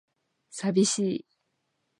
[0.49, 1.25] 寂しい